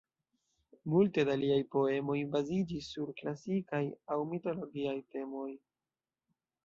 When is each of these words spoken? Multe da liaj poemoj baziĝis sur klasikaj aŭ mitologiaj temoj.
Multe 0.93 1.25
da 1.27 1.35
liaj 1.41 1.59
poemoj 1.75 2.17
baziĝis 2.35 2.89
sur 2.95 3.11
klasikaj 3.21 3.83
aŭ 4.17 4.21
mitologiaj 4.33 4.97
temoj. 5.17 5.49